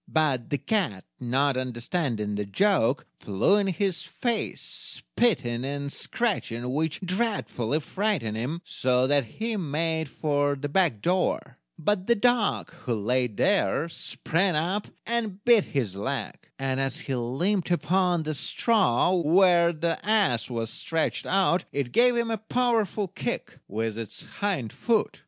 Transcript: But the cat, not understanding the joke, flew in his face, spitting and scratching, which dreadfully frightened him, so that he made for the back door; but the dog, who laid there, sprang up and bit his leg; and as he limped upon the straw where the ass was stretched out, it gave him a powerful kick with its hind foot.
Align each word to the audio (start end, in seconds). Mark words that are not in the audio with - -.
But 0.07 0.49
the 0.49 0.57
cat, 0.57 1.05
not 1.19 1.55
understanding 1.57 2.33
the 2.33 2.43
joke, 2.43 3.05
flew 3.19 3.57
in 3.57 3.67
his 3.67 4.01
face, 4.01 4.59
spitting 4.59 5.63
and 5.63 5.91
scratching, 5.93 6.73
which 6.73 7.01
dreadfully 7.01 7.81
frightened 7.81 8.35
him, 8.35 8.61
so 8.65 9.05
that 9.05 9.25
he 9.25 9.57
made 9.57 10.09
for 10.09 10.55
the 10.55 10.67
back 10.69 11.03
door; 11.03 11.59
but 11.77 12.07
the 12.07 12.15
dog, 12.15 12.71
who 12.71 12.95
laid 12.95 13.37
there, 13.37 13.87
sprang 13.89 14.55
up 14.55 14.87
and 15.05 15.45
bit 15.45 15.65
his 15.65 15.95
leg; 15.95 16.49
and 16.57 16.79
as 16.79 16.97
he 17.01 17.13
limped 17.13 17.69
upon 17.69 18.23
the 18.23 18.33
straw 18.33 19.11
where 19.13 19.71
the 19.71 20.03
ass 20.03 20.49
was 20.49 20.71
stretched 20.71 21.27
out, 21.27 21.65
it 21.71 21.91
gave 21.91 22.15
him 22.15 22.31
a 22.31 22.39
powerful 22.39 23.07
kick 23.07 23.59
with 23.67 23.99
its 23.99 24.25
hind 24.41 24.73
foot. 24.73 25.19